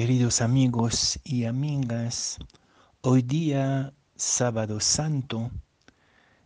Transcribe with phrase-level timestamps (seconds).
[0.00, 2.38] Queridos amigos y amigas,
[3.02, 5.50] hoy día, sábado santo,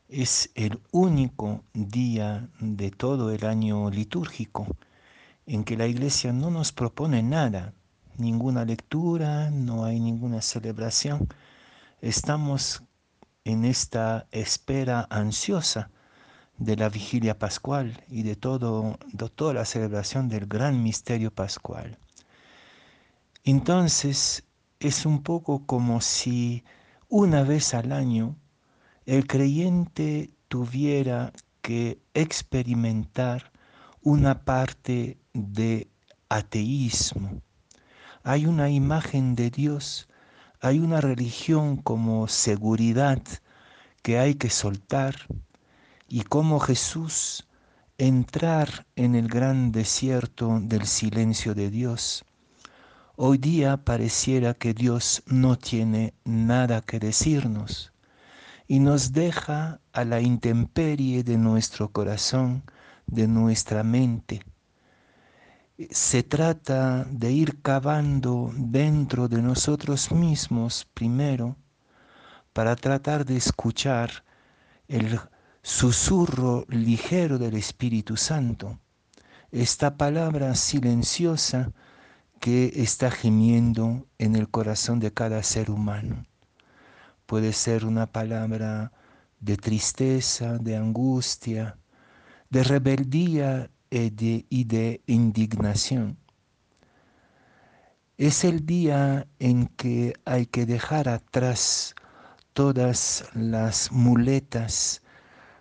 [0.08, 4.66] es el único día de todo el año litúrgico
[5.46, 7.74] en que la iglesia no nos propone nada,
[8.18, 11.28] ninguna lectura, no hay ninguna celebración.
[12.00, 12.82] Estamos
[13.44, 15.90] en esta espera ansiosa
[16.58, 21.98] de la vigilia pascual y de, todo, de toda la celebración del gran misterio pascual.
[23.46, 24.44] Entonces
[24.80, 26.64] es un poco como si
[27.10, 28.36] una vez al año
[29.04, 31.30] el creyente tuviera
[31.60, 33.52] que experimentar
[34.00, 35.88] una parte de
[36.30, 37.42] ateísmo.
[38.22, 40.08] Hay una imagen de Dios,
[40.62, 43.22] hay una religión como seguridad
[44.00, 45.16] que hay que soltar
[46.08, 47.46] y como Jesús
[47.98, 52.24] entrar en el gran desierto del silencio de Dios
[53.16, 57.92] Hoy día pareciera que Dios no tiene nada que decirnos
[58.66, 62.64] y nos deja a la intemperie de nuestro corazón,
[63.06, 64.42] de nuestra mente.
[65.90, 71.56] Se trata de ir cavando dentro de nosotros mismos primero
[72.52, 74.24] para tratar de escuchar
[74.88, 75.20] el
[75.62, 78.80] susurro ligero del Espíritu Santo,
[79.52, 81.72] esta palabra silenciosa
[82.44, 86.26] que está gimiendo en el corazón de cada ser humano.
[87.24, 88.92] Puede ser una palabra
[89.40, 91.78] de tristeza, de angustia,
[92.50, 96.18] de rebeldía y de, y de indignación.
[98.18, 101.94] Es el día en que hay que dejar atrás
[102.52, 105.00] todas las muletas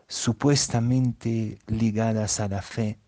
[0.09, 2.99] supuestamente ligadas a la fe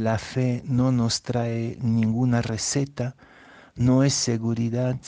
[0.00, 3.16] la fe no nos trae ninguna receta,
[3.76, 4.98] no es seguridad,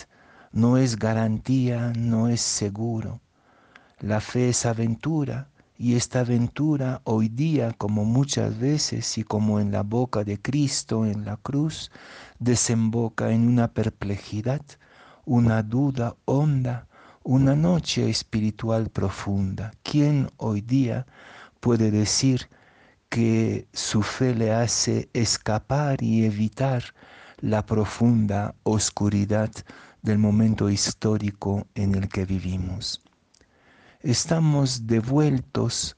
[0.53, 3.21] no es garantía, no es seguro.
[4.01, 9.73] La fe es aventura y esta aventura hoy día, como muchas veces y como en
[9.73, 11.91] la boca de Cristo en la cruz,
[12.39, 14.63] desemboca en una perplejidad,
[15.25, 16.87] una duda honda,
[17.23, 19.73] una noche espiritual profunda.
[19.83, 21.07] ¿Quién hoy día
[21.61, 22.49] puede decir
[23.09, 26.83] que su fe le hace escapar y evitar
[27.41, 29.51] la profunda oscuridad
[30.03, 33.03] del momento histórico en el que vivimos.
[34.01, 35.97] Estamos devueltos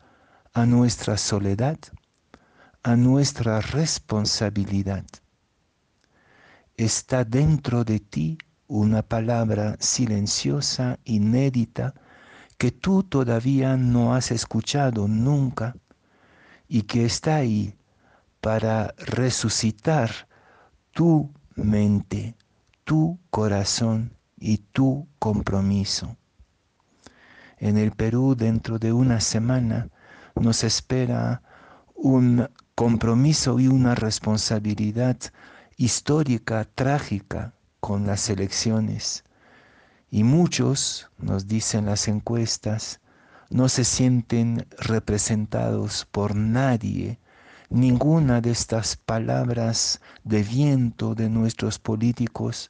[0.55, 1.79] a nuestra soledad,
[2.83, 5.05] a nuestra responsabilidad.
[6.77, 11.95] Está dentro de ti una palabra silenciosa, inédita,
[12.57, 15.75] que tú todavía no has escuchado nunca
[16.69, 17.75] y que está ahí
[18.41, 20.11] para resucitar
[20.93, 22.35] tu mente,
[22.85, 26.17] tu corazón y tu compromiso.
[27.59, 29.89] En el Perú, dentro de una semana,
[30.37, 31.43] nos espera
[31.95, 35.17] un compromiso y una responsabilidad
[35.77, 39.25] histórica, trágica con las elecciones.
[40.11, 43.01] Y muchos, nos dicen las encuestas,
[43.51, 47.19] no se sienten representados por nadie.
[47.71, 52.69] Ninguna de estas palabras de viento de nuestros políticos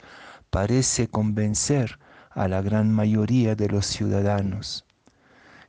[0.51, 1.99] parece convencer
[2.31, 4.85] a la gran mayoría de los ciudadanos.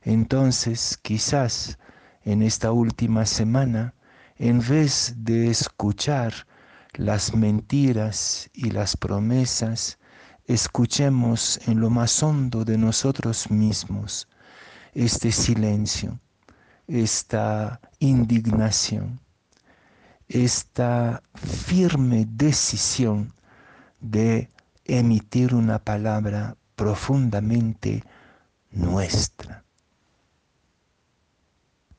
[0.02, 1.78] Entonces, quizás
[2.22, 3.94] en esta última semana,
[4.36, 6.32] en vez de escuchar
[6.94, 9.98] las mentiras y las promesas,
[10.46, 14.28] escuchemos en lo más hondo de nosotros mismos
[14.94, 16.18] este silencio,
[16.86, 19.20] esta indignación,
[20.28, 23.34] esta firme decisión
[24.00, 24.50] de
[24.84, 28.02] emitir una palabra profundamente
[28.70, 29.64] nuestra.